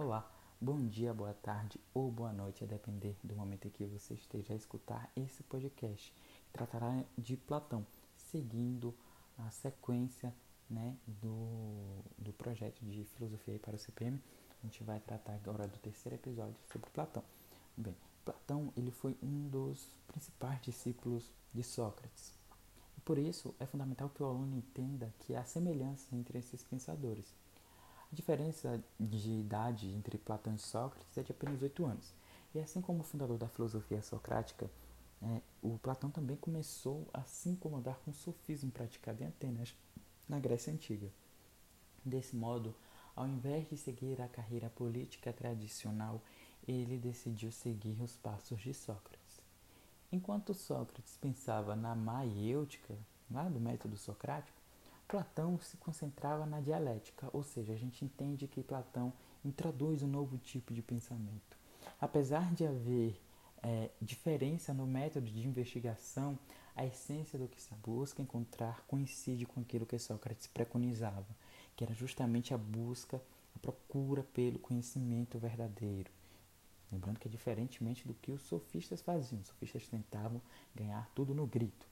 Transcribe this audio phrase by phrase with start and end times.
[0.00, 0.24] Olá,
[0.60, 4.52] bom dia, boa tarde ou boa noite, a depender do momento em que você esteja
[4.52, 6.14] a escutar esse podcast.
[6.52, 7.84] Tratará de Platão,
[8.16, 8.94] seguindo
[9.36, 10.32] a sequência
[10.70, 14.22] né, do, do projeto de filosofia para o CPM.
[14.62, 17.24] A gente vai tratar agora do terceiro episódio sobre Platão.
[17.76, 22.32] Bem, Platão ele foi um dos principais discípulos de Sócrates.
[23.04, 27.34] Por isso é fundamental que o aluno entenda que há semelhança entre esses pensadores.
[28.10, 32.14] A diferença de idade entre Platão e Sócrates é de apenas oito anos.
[32.54, 34.70] E assim como o fundador da filosofia socrática,
[35.20, 39.74] é, o Platão também começou a se incomodar com o sofismo praticado em Atenas,
[40.28, 41.08] na Grécia Antiga.
[42.04, 42.74] Desse modo,
[43.14, 46.22] ao invés de seguir a carreira política tradicional,
[46.66, 49.40] ele decidiu seguir os passos de Sócrates.
[50.10, 52.96] Enquanto Sócrates pensava na maiêutica,
[53.30, 54.57] lá do método socrático,
[55.08, 59.10] Platão se concentrava na dialética, ou seja, a gente entende que Platão
[59.42, 61.56] introduz um novo tipo de pensamento.
[61.98, 63.18] Apesar de haver
[63.62, 66.38] é, diferença no método de investigação,
[66.76, 71.26] a essência do que se busca encontrar coincide com aquilo que Sócrates preconizava,
[71.74, 73.16] que era justamente a busca,
[73.56, 76.10] a procura pelo conhecimento verdadeiro.
[76.92, 79.40] Lembrando que diferentemente do que os sofistas faziam.
[79.40, 80.42] Os sofistas tentavam
[80.74, 81.87] ganhar tudo no grito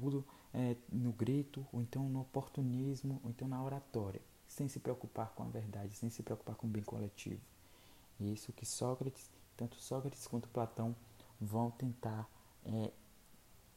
[0.00, 5.30] tudo é, no grito, ou então no oportunismo, ou então na oratória, sem se preocupar
[5.34, 7.40] com a verdade, sem se preocupar com o bem coletivo.
[8.20, 10.94] E isso que Sócrates, tanto Sócrates quanto Platão,
[11.40, 12.28] vão tentar
[12.64, 12.92] é,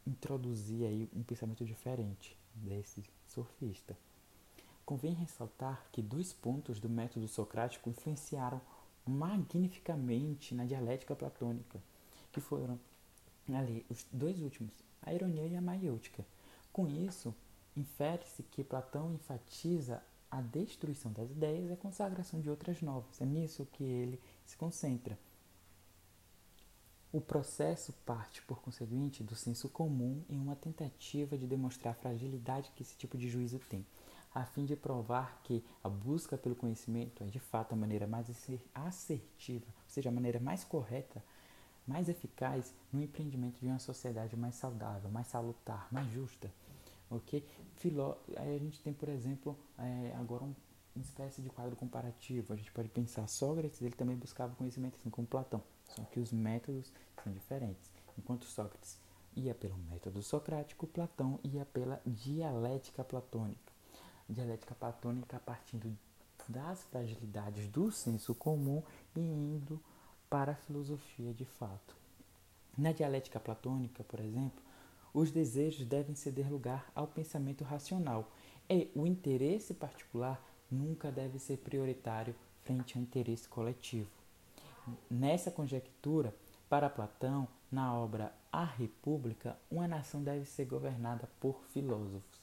[0.05, 3.97] introduzir aí um pensamento diferente desse sofista.
[4.85, 8.59] Convém ressaltar que dois pontos do método socrático influenciaram
[9.05, 11.81] magnificamente na dialética platônica,
[12.31, 12.77] que foram
[13.55, 16.25] ali os dois últimos, a ironia e a maiêutica.
[16.71, 17.33] Com isso,
[17.75, 23.19] infere-se que Platão enfatiza a destruição das ideias e a consagração de outras novas.
[23.19, 25.17] É nisso que ele se concentra.
[27.11, 32.71] O processo parte, por conseguinte, do senso comum em uma tentativa de demonstrar a fragilidade
[32.75, 33.83] que esse tipo de juízo tem,
[34.33, 38.29] a fim de provar que a busca pelo conhecimento é de fato a maneira mais
[38.75, 41.23] assertiva, ou seja, a maneira mais correta
[41.89, 46.53] mais eficaz no empreendimento de uma sociedade mais saudável, mais salutar, mais justa.
[47.09, 47.43] Ok?
[47.77, 50.53] Filó a gente tem, por exemplo, é, agora um,
[50.95, 52.53] uma espécie de quadro comparativo.
[52.53, 56.31] A gente pode pensar, Sócrates ele também buscava conhecimento assim como Platão, só que os
[56.31, 57.89] métodos são diferentes.
[58.15, 58.99] Enquanto Sócrates
[59.35, 63.73] ia pelo método socrático, Platão ia pela dialética platônica.
[64.29, 65.97] Dialética platônica partindo
[66.47, 68.83] das fragilidades do senso comum
[69.15, 69.81] e indo
[70.29, 71.95] para a filosofia de fato.
[72.77, 74.61] Na dialética platônica, por exemplo,
[75.13, 78.31] os desejos devem ceder lugar ao pensamento racional
[78.69, 84.09] e o interesse particular nunca deve ser prioritário frente ao interesse coletivo.
[85.09, 86.33] Nessa conjectura,
[86.69, 92.39] para Platão, na obra A República, uma nação deve ser governada por filósofos.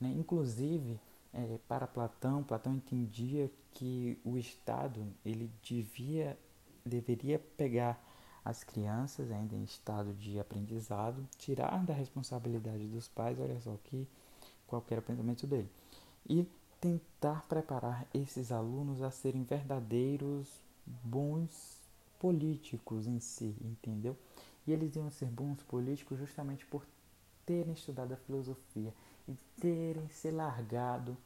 [0.00, 0.08] Né?
[0.16, 1.00] Inclusive,
[1.32, 6.38] é, para Platão, Platão entendia que o Estado ele devia
[6.86, 8.02] deveria pegar
[8.44, 14.06] as crianças ainda em estado de aprendizado, tirar da responsabilidade dos pais, olha só que
[14.68, 15.68] qualquer pensamento dele,
[16.28, 16.48] e
[16.80, 20.48] tentar preparar esses alunos a serem verdadeiros
[20.86, 21.80] bons
[22.20, 24.16] políticos em si, entendeu?
[24.66, 26.86] E eles iam ser bons políticos justamente por
[27.44, 28.92] terem estudado a filosofia
[29.28, 31.16] e terem se largado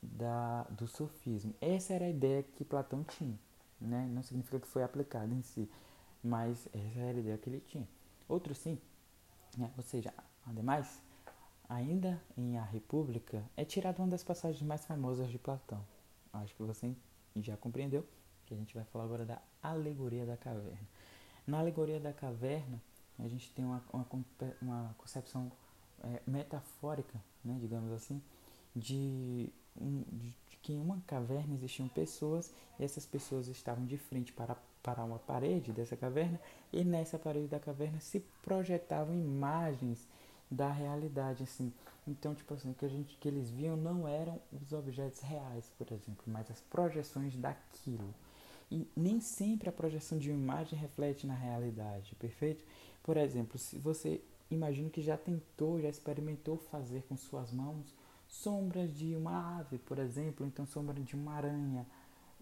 [0.00, 1.52] da, do sofismo.
[1.60, 3.38] Essa era a ideia que Platão tinha
[3.80, 4.08] né?
[4.12, 5.68] Não significa que foi aplicado em si,
[6.22, 7.88] mas essa era a ideia que ele tinha.
[8.28, 8.78] Outro sim,
[9.56, 9.70] né?
[9.76, 10.12] ou seja,
[10.46, 11.02] ademais,
[11.68, 15.84] ainda em A República é tirada uma das passagens mais famosas de Platão.
[16.32, 16.94] Acho que você
[17.36, 18.06] já compreendeu
[18.46, 20.88] que a gente vai falar agora da alegoria da caverna.
[21.46, 22.80] Na alegoria da caverna,
[23.18, 24.06] a gente tem uma, uma,
[24.60, 25.50] uma concepção
[26.02, 28.22] é, metafórica, né, digamos assim,
[28.74, 34.56] de, de que em uma caverna existiam pessoas e essas pessoas estavam de frente para,
[34.82, 36.40] para uma parede dessa caverna
[36.72, 40.06] e nessa parede da caverna se projetavam imagens
[40.50, 41.72] da realidade assim.
[42.06, 45.86] Então tipo assim que a gente que eles viam não eram os objetos reais por
[45.92, 48.14] exemplo mas as projeções daquilo.
[48.70, 52.64] E nem sempre a projeção de uma imagem reflete na realidade perfeito?
[53.02, 54.20] Por exemplo se você
[54.50, 57.94] imagina que já tentou já experimentou fazer com suas mãos
[58.28, 61.86] sombras de uma ave, por exemplo, então sombra de uma aranha.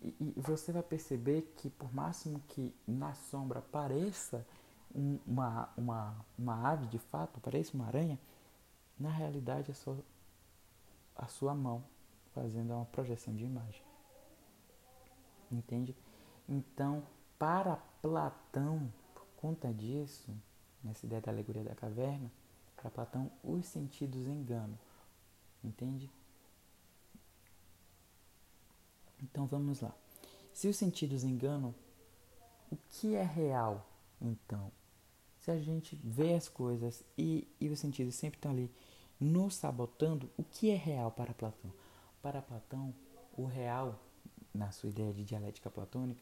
[0.03, 4.47] E, e você vai perceber que por máximo que na sombra pareça
[4.95, 8.19] um, uma, uma, uma ave de fato, pareça uma aranha,
[8.99, 9.97] na realidade é só
[11.15, 11.85] a sua mão
[12.35, 13.83] fazendo uma projeção de imagem.
[15.51, 15.97] Entende?
[16.49, 17.03] Então,
[17.39, 20.31] para Platão, por conta disso,
[20.83, 22.31] nessa ideia da alegoria da caverna,
[22.77, 24.79] para Platão, os sentidos enganam.
[25.67, 26.09] Entende?
[29.21, 29.93] Então vamos lá.
[30.53, 31.75] Se os sentidos enganam,
[32.71, 33.87] o que é real
[34.21, 34.71] então?
[35.41, 38.71] Se a gente vê as coisas e, e os sentidos sempre estão ali
[39.19, 41.73] nos sabotando, o que é real para Platão?
[42.23, 42.95] Para Platão,
[43.37, 44.01] o real,
[44.55, 46.21] na sua ideia de dialética platônica,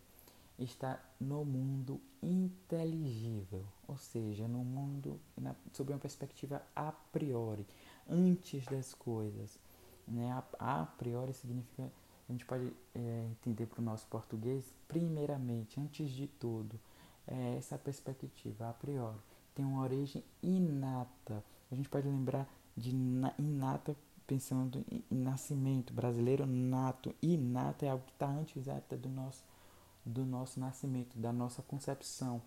[0.59, 7.67] está no mundo inteligível, ou seja, no mundo na, sob uma perspectiva a priori,
[8.09, 9.59] antes das coisas.
[10.07, 10.31] Né?
[10.59, 11.91] A, a priori significa,
[12.29, 16.79] a gente pode é, entender para o nosso português, primeiramente, antes de tudo,
[17.27, 19.19] é essa perspectiva a priori.
[19.55, 21.43] Tem uma origem inata.
[21.71, 23.97] A gente pode lembrar de inata
[24.27, 27.15] pensando em, em nascimento brasileiro nato.
[27.23, 29.45] Inata é algo que está antes até do nosso
[30.05, 32.43] do nosso nascimento, da nossa concepção.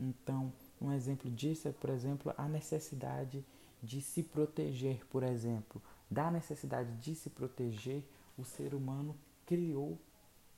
[0.00, 3.44] Então, um exemplo disso é, por exemplo, a necessidade
[3.82, 5.82] de se proteger, por exemplo.
[6.10, 8.04] Da necessidade de se proteger,
[8.38, 9.98] o ser humano criou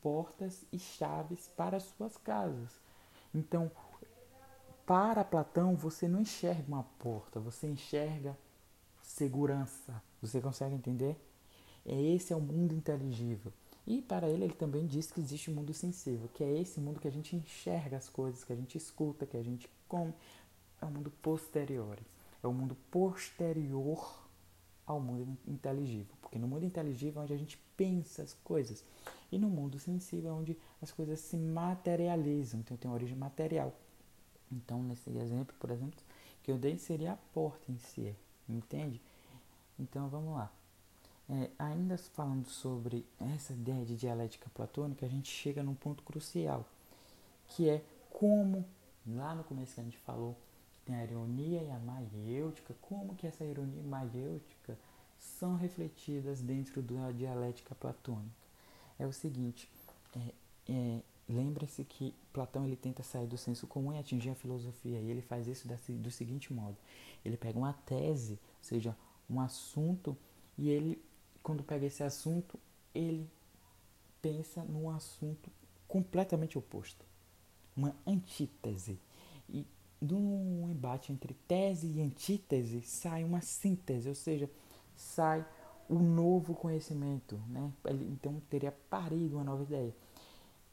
[0.03, 2.79] portas e chaves para as suas casas.
[3.35, 3.71] Então,
[4.85, 8.37] para Platão, você não enxerga uma porta, você enxerga
[9.03, 10.03] segurança.
[10.20, 11.17] Você consegue entender?
[11.87, 13.53] É esse é o mundo inteligível.
[13.87, 17.00] E para ele, ele também diz que existe um mundo sensível, que é esse mundo
[17.00, 20.12] que a gente enxerga as coisas, que a gente escuta, que a gente come.
[20.81, 21.99] É o um mundo posterior.
[22.44, 24.23] É o mundo posterior
[24.87, 26.14] ao mundo inteligível.
[26.20, 28.85] Porque no mundo inteligível é onde a gente pensa as coisas.
[29.32, 32.61] E no mundo sensível é onde as coisas se materializam.
[32.61, 33.73] Então tem origem material.
[34.52, 35.99] Então, nesse exemplo, por exemplo,
[36.43, 38.14] que eu dei seria a porta em si.
[38.46, 39.00] Entende?
[39.79, 40.52] Então vamos lá.
[41.31, 46.69] É, ainda falando sobre essa ideia de dialética platônica, a gente chega num ponto crucial,
[47.49, 48.67] que é como,
[49.06, 50.37] lá no começo que a gente falou,
[50.85, 54.79] tem a ironia e a maiêutica, como que essa ironia e maiêutica
[55.19, 58.45] são refletidas dentro da dialética platônica.
[58.99, 59.69] É o seguinte,
[60.15, 60.35] é,
[60.69, 65.11] é, lembre-se que Platão ele tenta sair do senso comum e atingir a filosofia, e
[65.11, 66.77] ele faz isso do seguinte modo,
[67.25, 68.97] ele pega uma tese, ou seja,
[69.29, 70.17] um assunto,
[70.59, 71.03] e ele
[71.45, 72.59] quando pega esse assunto,
[72.95, 73.31] ele
[74.23, 75.51] pensa num assunto
[75.87, 77.05] completamente oposto,
[77.77, 78.99] uma antítese.
[79.47, 79.67] E
[80.05, 84.51] num embate entre tese e antítese sai uma síntese, ou seja,
[84.97, 85.45] sai
[85.89, 87.71] o novo conhecimento, né?
[88.11, 89.95] Então teria parido uma nova ideia.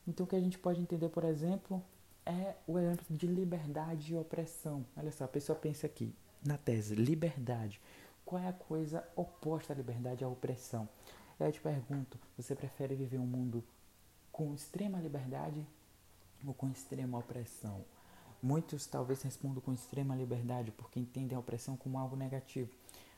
[0.07, 1.81] Então o que a gente pode entender, por exemplo,
[2.25, 4.85] é o exemplo de liberdade e opressão.
[4.95, 6.13] Olha só, a pessoa pensa aqui
[6.45, 7.79] na tese liberdade.
[8.25, 10.87] Qual é a coisa oposta à liberdade à opressão?
[11.39, 13.63] Eu te pergunto, você prefere viver um mundo
[14.31, 15.65] com extrema liberdade
[16.45, 17.83] ou com extrema opressão?
[18.41, 22.71] Muitos talvez respondam com extrema liberdade porque entendem a opressão como algo negativo.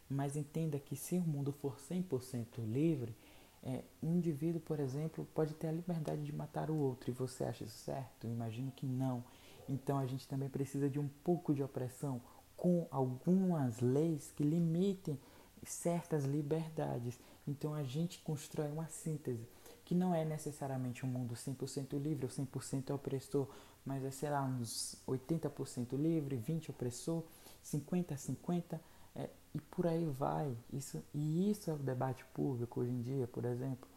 [0.10, 3.16] Mas entenda que se o mundo for 100% livre,
[3.64, 7.46] é, um indivíduo, por exemplo, pode ter a liberdade de matar o outro e você
[7.46, 8.26] acha isso certo?
[8.28, 9.24] Eu imagino que não.
[9.70, 12.22] Então a gente também precisa de um pouco de opressão,
[12.58, 15.18] com algumas leis que limitem
[15.64, 17.18] certas liberdades.
[17.48, 19.48] Então a gente constrói uma síntese
[19.86, 23.48] que não é necessariamente um mundo 100% livre ou 100% opressor,
[23.86, 27.24] mas é, sei lá, uns 80% livre, 20% opressor,
[27.64, 28.80] 50% 50%
[29.16, 30.58] é, e por aí vai.
[30.72, 33.88] Isso, e isso é o debate público hoje em dia, por exemplo.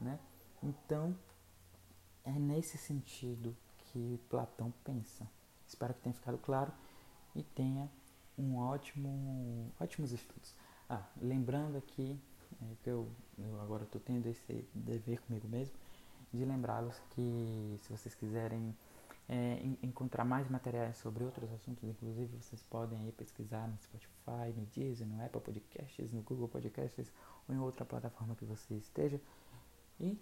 [0.00, 0.18] Né?
[0.62, 1.16] Então,
[2.24, 5.26] é nesse sentido que Platão pensa.
[5.66, 6.72] Espero que tenha ficado claro
[7.34, 7.90] e tenha
[8.38, 10.54] um ótimo, ótimos estudos.
[10.88, 12.20] Ah, lembrando aqui
[12.62, 13.08] é, que eu,
[13.38, 15.74] eu agora estou tendo esse dever comigo mesmo
[16.32, 18.76] de lembrá-los que se vocês quiserem
[19.28, 24.66] é, encontrar mais materiais sobre outros assuntos, inclusive vocês podem aí pesquisar no Spotify, no
[24.66, 27.10] Deezer, no Apple Podcasts, no Google Podcasts
[27.48, 29.20] ou em outra plataforma que você esteja
[30.00, 30.18] e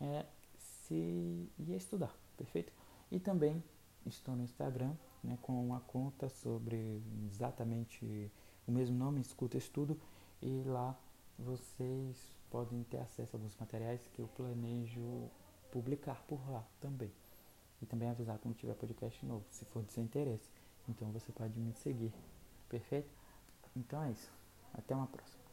[0.00, 0.26] é,
[0.58, 2.72] se e estudar, perfeito?
[3.10, 3.62] E também
[4.04, 4.92] estou no Instagram
[5.22, 8.30] né, com uma conta sobre exatamente
[8.66, 9.98] o mesmo nome, Escuta Estudo,
[10.42, 10.96] e lá
[11.38, 12.16] vocês
[12.50, 15.30] podem ter acesso a alguns materiais que eu planejo
[15.70, 17.12] publicar por lá também.
[17.82, 20.50] E também avisar quando tiver podcast novo, se for de seu interesse.
[20.88, 22.12] Então você pode me seguir.
[22.68, 23.10] Perfeito?
[23.76, 24.32] Então é isso.
[24.72, 25.45] Até uma próxima.